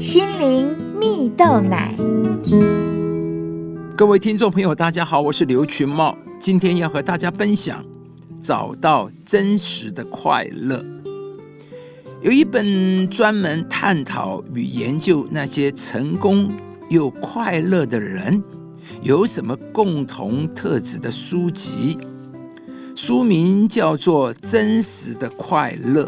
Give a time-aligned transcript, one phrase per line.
[0.00, 0.66] 心灵
[0.98, 1.94] 蜜豆奶。
[3.94, 7.84] 各位听众朋友，大家好，我是刘群茂，今天要和大家分享
[8.40, 10.82] 找到真实的快乐。
[12.22, 16.50] 有一本专门探讨与研究那些成功
[16.88, 18.42] 又快乐的人
[19.02, 21.98] 有什么共同特质的书籍，
[22.96, 26.04] 书名叫做《真实的快乐》。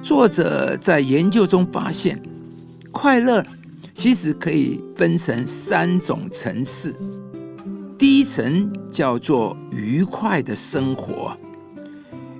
[0.00, 2.20] 作者在研究中发现，
[2.92, 3.44] 快乐。
[3.94, 6.94] 其实可以分成三种层次。
[7.98, 11.36] 第一层叫做愉快的生活，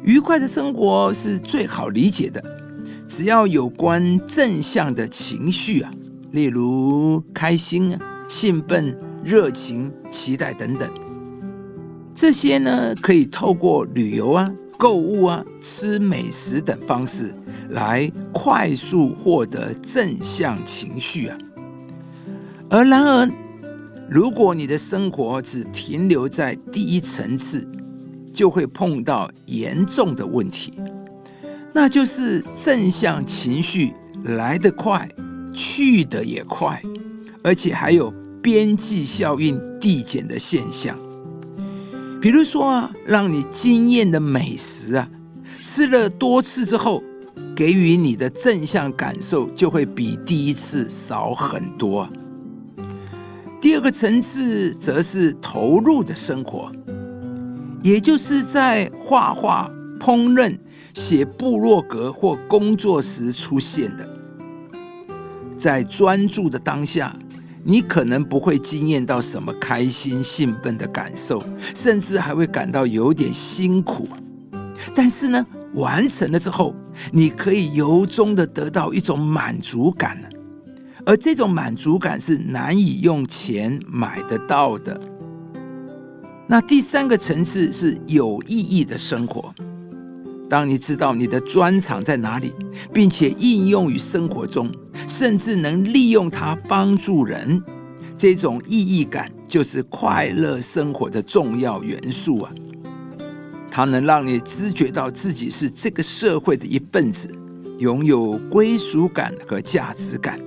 [0.02, 2.42] 愉快的生活是最好理解的，
[3.06, 5.92] 只要有关正向的情绪啊，
[6.30, 10.90] 例如开心啊、兴奋、热情、期待等等，
[12.14, 17.34] 这些呢可以透过旅游啊、购物啊、吃美食等方式
[17.72, 21.36] 来快速获得正向情绪啊。
[22.70, 23.30] 而然而，
[24.08, 27.68] 如果你的生活只停留在第一层次，
[28.32, 30.72] 就会碰到严重的问题，
[31.74, 33.92] 那就是正向情绪
[34.24, 35.08] 来得快，
[35.52, 36.80] 去得也快，
[37.42, 38.10] 而且还有
[38.42, 40.98] 边际效应递减的现象。
[42.20, 45.08] 比如说啊，让你惊艳的美食啊，
[45.60, 47.02] 吃了多次之后，
[47.54, 52.08] 给予你的正向感受就会比第一次少很多。
[53.60, 56.72] 第二个层次则是投入的生活，
[57.82, 60.58] 也就是在画画、烹饪、
[60.94, 64.08] 写部落格或工作时出现的。
[65.56, 67.16] 在专注的当下，
[67.62, 71.40] 你可能不会惊艳到什么开心、兴奋的感受，
[71.72, 74.08] 甚至还会感到有点辛苦。
[74.92, 76.74] 但是呢，完成了之后，
[77.12, 80.18] 你可以由衷的得到一种满足感。
[81.04, 85.00] 而这种满足感是难以用钱买得到的。
[86.46, 89.52] 那第三个层次是有意义的生活。
[90.48, 92.52] 当你知道你的专长在哪里，
[92.92, 94.70] 并且应用于生活中，
[95.08, 97.60] 甚至能利用它帮助人，
[98.18, 102.52] 这种意义感就是快乐生活的重要元素啊！
[103.74, 107.26] 它能让你知觉到自己是这个社会的一份子，
[107.78, 110.38] 拥有归属感和价值感。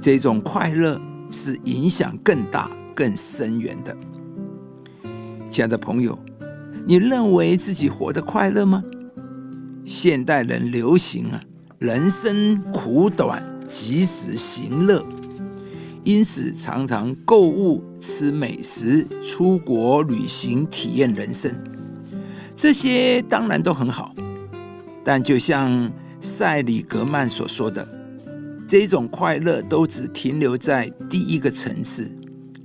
[0.00, 0.98] 这种快乐
[1.28, 3.96] 是影响更大、更深远的。
[5.50, 6.16] 亲爱的朋友，
[6.86, 8.80] 你认为自己活得快乐吗？
[9.84, 11.42] 现代人流行啊，
[11.80, 15.04] 人生苦短，及时行乐，
[16.04, 21.52] 因此常常购物、吃美食、出国旅行、体验人生，
[22.60, 24.14] 这些当然都很好。
[25.02, 25.90] 但就像
[26.20, 27.88] 塞里格曼所说的。
[28.68, 32.14] 这种快乐都只停留在第一个层次，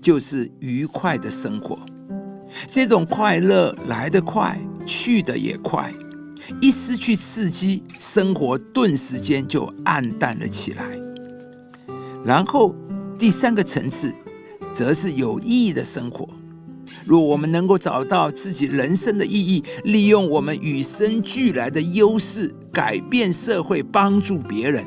[0.01, 1.79] 就是愉快的生活。
[2.67, 5.91] 这种快乐来得快，去得也快。
[6.61, 10.83] 一失去刺激，生活顿时间就暗淡了起来。
[12.23, 12.75] 然后
[13.17, 14.13] 第三个层次，
[14.73, 16.27] 则是有意义的生活。
[17.05, 24.83] 若我们能够找到自己人生的意义，利用我们与生俱来的优势，改变社会，帮助别人。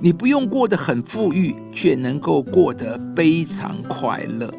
[0.00, 4.52] 你不用过得很富裕，却能够过得非常快乐。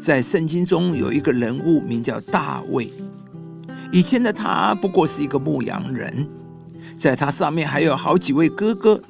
[0.00, 2.92] 在圣经中有一个人物名叫大卫，
[3.90, 6.28] 以前的他不过是一个牧羊人，
[6.96, 9.00] 在他上面还有好几位哥哥，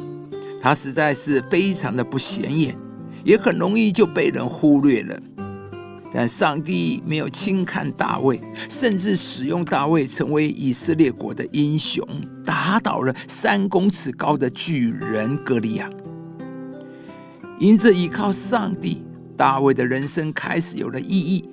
[0.63, 2.75] 他实在是非常的不显眼，
[3.23, 5.21] 也很容易就被人忽略了。
[6.13, 12.07] 但上帝没有轻看大卫，甚至使用大卫成为以色列国的英雄，
[12.45, 15.89] 打倒了三公尺高的巨人歌利亚。
[17.59, 19.03] 因着依靠上帝，
[19.37, 21.45] 大卫的人生开始有了意义，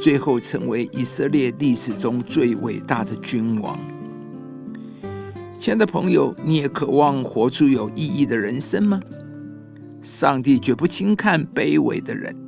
[0.00, 3.78] 最后成为以色列历史中最伟大的君王。
[5.56, 9.00] 亲爱的朋友，你也渴望活出有意义的人生吗？
[10.02, 12.43] 上帝绝不轻看卑微的人。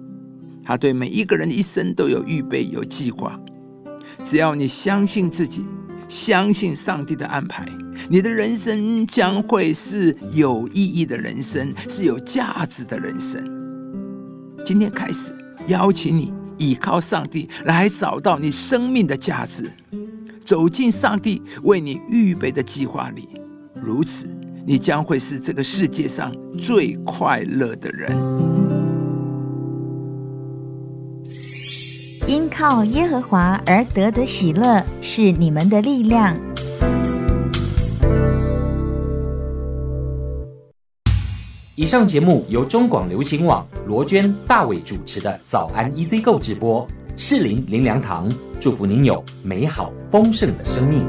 [0.66, 3.38] 他对每一个人一生都有预备、有计划。
[4.24, 5.64] 只要你相信自己，
[6.08, 7.64] 相信上帝的安排，
[8.10, 13.40] 你的人生将会是有意义的人生，是有价值的人生。
[14.64, 15.32] 今天开始，
[15.68, 19.70] 邀请你依靠上帝来找到你生命的价值，
[20.44, 23.28] 走进上帝为你预备的计划里。
[23.80, 24.26] 如此，
[24.66, 28.55] 你将会是这个世界上最快乐的人。
[32.28, 36.36] 因靠耶和华而得的喜乐是你们的力量。
[41.76, 46.84] 以上节目由中广流行网罗娟、大伟主持的《早安 EZ 购》直播，
[47.16, 48.28] 适林林良堂
[48.60, 51.08] 祝福您有美好丰盛的生命。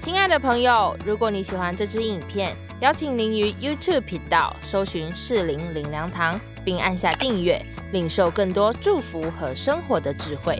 [0.00, 7.62] 亲爱的朋友，如果你喜欢这支影片，邀请您于 YouTube 频道搜寻适龄林良堂，并按下订阅，
[7.92, 10.58] 领受更多祝福和生活的智慧。